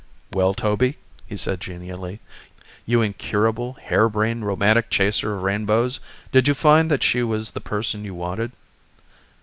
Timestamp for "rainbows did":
5.43-6.47